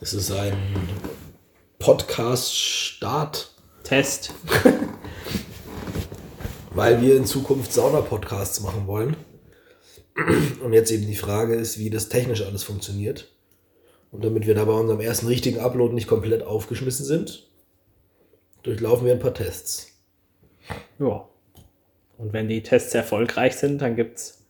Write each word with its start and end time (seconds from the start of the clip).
Das 0.00 0.14
ist 0.14 0.32
ein 0.32 0.56
Podcast-Start, 1.78 3.52
Test. 3.82 4.32
weil 6.70 7.02
wir 7.02 7.18
in 7.18 7.26
Zukunft 7.26 7.70
Sauna-Podcasts 7.70 8.60
machen 8.60 8.86
wollen. 8.86 9.14
Und 10.64 10.72
jetzt 10.72 10.90
eben 10.90 11.06
die 11.06 11.16
Frage 11.16 11.54
ist, 11.54 11.78
wie 11.78 11.90
das 11.90 12.08
technisch 12.08 12.42
alles 12.42 12.62
funktioniert. 12.62 13.30
Und 14.10 14.24
damit 14.24 14.46
wir 14.46 14.54
da 14.54 14.64
bei 14.64 14.72
unserem 14.72 15.00
ersten 15.00 15.26
richtigen 15.26 15.60
Upload 15.60 15.92
nicht 15.92 16.08
komplett 16.08 16.44
aufgeschmissen 16.44 17.04
sind, 17.04 17.50
durchlaufen 18.62 19.04
wir 19.04 19.12
ein 19.12 19.20
paar 19.20 19.34
Tests. 19.34 19.88
Ja. 20.98 21.28
Und 22.16 22.32
wenn 22.32 22.48
die 22.48 22.62
Tests 22.62 22.94
erfolgreich 22.94 23.56
sind, 23.56 23.82
dann 23.82 23.96
gibt 23.96 24.16
es 24.16 24.46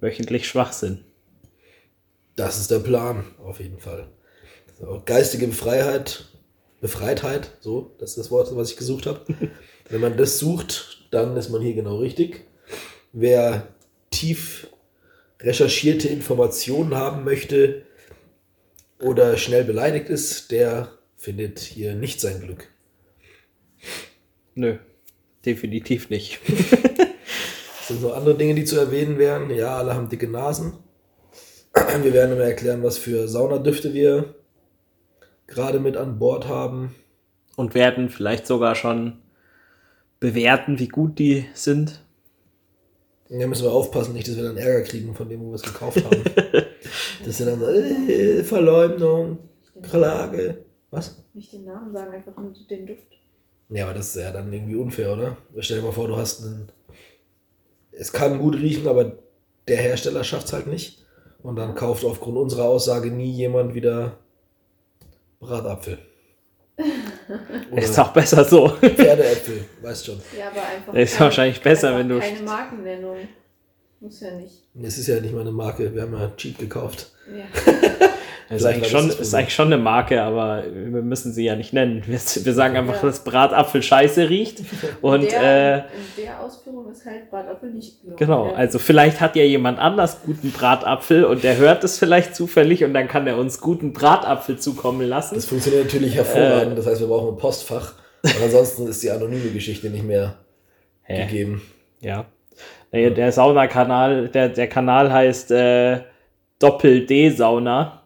wöchentlich 0.00 0.48
Schwachsinn. 0.48 1.04
Das 2.36 2.58
ist 2.58 2.70
der 2.70 2.78
Plan, 2.78 3.26
auf 3.44 3.60
jeden 3.60 3.78
Fall. 3.78 4.08
So, 4.80 5.02
geistige 5.04 5.46
Befreiheit, 5.46 6.24
Befreitheit, 6.80 7.58
so, 7.60 7.94
das 7.98 8.10
ist 8.10 8.18
das 8.18 8.30
Wort, 8.30 8.54
was 8.56 8.70
ich 8.70 8.78
gesucht 8.78 9.04
habe. 9.04 9.20
Wenn 9.90 10.00
man 10.00 10.16
das 10.16 10.38
sucht, 10.38 11.06
dann 11.10 11.36
ist 11.36 11.50
man 11.50 11.60
hier 11.60 11.74
genau 11.74 11.98
richtig. 11.98 12.46
Wer 13.12 13.68
tief 14.10 14.68
recherchierte 15.40 16.08
Informationen 16.08 16.94
haben 16.94 17.24
möchte 17.24 17.82
oder 19.02 19.36
schnell 19.36 19.64
beleidigt 19.64 20.08
ist, 20.08 20.50
der 20.50 20.92
findet 21.16 21.58
hier 21.58 21.94
nicht 21.94 22.20
sein 22.20 22.40
Glück. 22.40 22.68
Nö, 24.54 24.78
definitiv 25.44 26.08
nicht. 26.08 26.40
Es 26.48 27.88
sind 27.88 28.00
so 28.00 28.14
andere 28.14 28.36
Dinge, 28.36 28.54
die 28.54 28.64
zu 28.64 28.78
erwähnen 28.78 29.18
wären. 29.18 29.50
Ja, 29.50 29.76
alle 29.76 29.94
haben 29.94 30.08
dicke 30.08 30.28
Nasen. 30.28 30.72
Wir 32.02 32.12
werden 32.14 32.32
immer 32.32 32.44
erklären, 32.44 32.82
was 32.82 32.96
für 32.96 33.28
Saunadüfte 33.28 33.92
wir 33.92 34.34
gerade 35.50 35.80
mit 35.80 35.98
an 35.98 36.18
Bord 36.18 36.48
haben. 36.48 36.94
Und 37.56 37.74
werden 37.74 38.08
vielleicht 38.08 38.46
sogar 38.46 38.74
schon 38.74 39.18
bewerten, 40.18 40.78
wie 40.78 40.88
gut 40.88 41.18
die 41.18 41.44
sind. 41.52 42.02
Da 43.28 43.46
müssen 43.46 43.64
wir 43.64 43.72
aufpassen, 43.72 44.14
nicht, 44.14 44.26
dass 44.26 44.36
wir 44.36 44.44
dann 44.44 44.56
Ärger 44.56 44.82
kriegen 44.82 45.14
von 45.14 45.28
dem, 45.28 45.40
wo 45.40 45.48
wir 45.50 45.54
es 45.56 45.62
gekauft 45.62 46.02
haben. 46.04 46.24
das 47.24 47.36
sind 47.36 47.46
dann 47.46 47.60
so, 47.60 47.66
äh, 47.66 48.42
Verleumdung, 48.42 49.38
Klage. 49.82 50.64
Was? 50.90 51.22
Nicht 51.34 51.52
den 51.52 51.64
Namen 51.64 51.92
sagen, 51.92 52.12
einfach 52.12 52.36
nur 52.36 52.52
den 52.68 52.86
Duft. 52.86 53.06
Ja, 53.68 53.84
aber 53.84 53.94
das 53.94 54.16
ist 54.16 54.22
ja 54.22 54.32
dann 54.32 54.52
irgendwie 54.52 54.74
unfair, 54.74 55.12
oder? 55.12 55.36
Stell 55.58 55.78
dir 55.78 55.86
mal 55.86 55.92
vor, 55.92 56.08
du 56.08 56.16
hast 56.16 56.44
einen. 56.44 56.72
Es 57.92 58.12
kann 58.12 58.38
gut 58.38 58.56
riechen, 58.56 58.88
aber 58.88 59.18
der 59.68 59.76
Hersteller 59.76 60.24
schafft 60.24 60.46
es 60.46 60.52
halt 60.52 60.66
nicht. 60.66 61.04
Und 61.42 61.56
dann 61.56 61.74
kauft 61.74 62.04
aufgrund 62.04 62.36
unserer 62.36 62.64
Aussage 62.64 63.10
nie 63.10 63.30
jemand 63.30 63.74
wieder 63.74 64.18
Bratapfel. 65.40 65.98
Ist 67.76 67.98
auch 67.98 68.12
besser 68.12 68.44
so. 68.44 68.68
Pferdeäpfel, 68.68 69.64
weißt 69.82 70.06
schon. 70.06 70.20
Ja, 70.38 70.48
aber 70.48 70.62
einfach. 70.66 70.94
Ist 70.94 71.12
keine- 71.16 71.24
wahrscheinlich 71.26 71.60
besser, 71.60 71.96
wenn 71.96 72.08
du- 72.08 72.18
Keine 72.20 72.40
Markennennung. 72.42 73.16
Muss 74.00 74.20
ja 74.20 74.30
nicht. 74.32 74.64
Es 74.82 74.98
ist 74.98 75.06
ja 75.08 75.20
nicht 75.20 75.34
mal 75.34 75.42
eine 75.42 75.52
Marke, 75.52 75.94
wir 75.94 76.02
haben 76.02 76.14
ja 76.14 76.30
cheap 76.36 76.58
gekauft. 76.58 77.12
Ja. 77.36 77.44
Das 78.52 78.62
ist 78.62 78.66
eigentlich, 78.66 78.90
schon, 78.90 79.08
ist 79.08 79.32
eigentlich 79.32 79.54
schon 79.54 79.66
eine 79.72 79.78
Marke, 79.80 80.20
aber 80.20 80.64
wir 80.68 81.02
müssen 81.02 81.32
sie 81.32 81.44
ja 81.44 81.54
nicht 81.54 81.72
nennen. 81.72 82.02
Wir, 82.04 82.18
wir 82.18 82.52
sagen 82.52 82.76
einfach, 82.76 82.96
Ja. 82.96 83.02
dass 83.02 83.22
Bratapfel 83.22 83.80
scheiße 83.80 84.28
riecht. 84.28 84.62
Und 85.02 85.30
der, 85.30 85.72
äh, 85.72 85.78
in 86.18 86.24
der 86.24 86.40
Ausführung 86.40 86.90
ist 86.90 87.06
halt 87.06 87.30
Bratapfel 87.30 87.70
nicht 87.70 88.00
gelungen. 88.00 88.16
genau, 88.18 88.46
Ja. 88.48 88.54
also 88.54 88.80
vielleicht 88.80 89.20
hat 89.20 89.36
ja 89.36 89.44
jemand 89.44 89.78
anders 89.78 90.22
guten 90.26 90.50
Bratapfel 90.50 91.24
und 91.26 91.44
der 91.44 91.58
hört 91.58 91.84
es 91.84 91.96
vielleicht 92.00 92.34
zufällig 92.34 92.82
und 92.82 92.92
dann 92.92 93.06
kann 93.06 93.24
er 93.28 93.38
uns 93.38 93.60
guten 93.60 93.92
Bratapfel 93.92 94.58
zukommen 94.58 95.06
lassen. 95.08 95.36
Das 95.36 95.44
funktioniert 95.44 95.84
natürlich 95.84 96.16
hervorragend, 96.16 96.76
das 96.76 96.86
heißt, 96.86 97.00
wir 97.00 97.06
brauchen 97.06 97.34
ein 97.34 97.38
Postfach. 97.38 97.94
Und 98.24 98.34
ansonsten 98.42 98.88
ist 98.88 99.00
die 99.00 99.12
anonyme 99.12 99.50
Geschichte 99.52 99.90
nicht 99.90 100.02
mehr 100.04 100.38
Hä? 101.02 101.24
gegeben. 101.24 101.62
Ja. 102.00 102.26
Der, 102.92 103.10
der 103.10 103.32
Saunakanal, 103.32 104.28
der, 104.28 104.48
der 104.48 104.68
Kanal 104.68 105.12
heißt 105.12 105.50
äh, 105.52 106.00
Doppel-D-Sauna. 106.58 108.02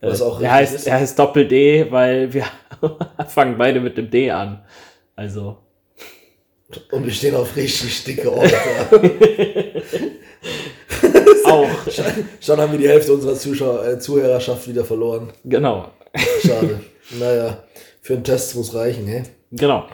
Äh, 0.00 0.06
Was 0.08 0.22
auch 0.22 0.38
der 0.38 0.52
heißt, 0.52 0.74
ist. 0.76 0.86
der 0.86 0.94
heißt 0.94 1.18
Doppel-D, 1.18 1.90
weil 1.90 2.32
wir 2.32 2.44
fangen 3.28 3.58
beide 3.58 3.80
mit 3.80 3.96
dem 3.98 4.10
D 4.10 4.30
an. 4.30 4.64
Also, 5.16 5.58
Und 6.90 7.04
wir 7.04 7.12
stehen 7.12 7.34
auf 7.34 7.54
richtig 7.56 8.04
dicke 8.04 8.32
Orte. 8.32 8.54
auch. 11.44 11.68
schon, 12.40 12.60
haben 12.60 12.72
wir 12.72 12.78
die 12.78 12.88
Hälfte 12.88 13.12
unserer 13.12 13.34
Zuschauer, 13.34 13.86
äh, 13.86 13.98
Zuhörerschaft 13.98 14.68
wieder 14.68 14.84
verloren. 14.84 15.32
genau. 15.44 15.90
Schade. 16.46 16.80
naja, 17.18 17.64
für 18.00 18.14
einen 18.14 18.24
Test 18.24 18.54
muss 18.54 18.72
reichen, 18.74 19.06
hä? 19.06 19.24
Genau. 19.50 19.84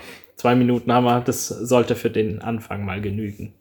Zwei 0.41 0.55
Minuten 0.55 0.91
haben 0.91 1.05
wir, 1.05 1.21
das 1.21 1.49
sollte 1.49 1.95
für 1.95 2.09
den 2.09 2.41
Anfang 2.41 2.83
mal 2.83 3.03
genügen. 3.03 3.53